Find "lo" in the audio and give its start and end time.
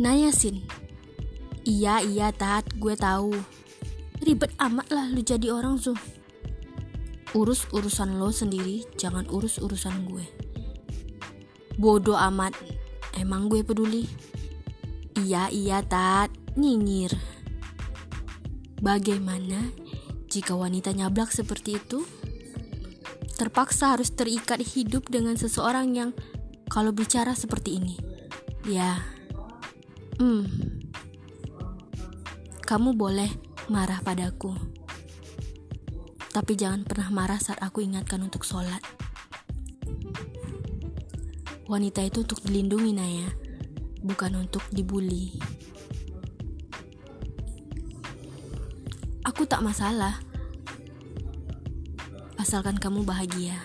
8.16-8.32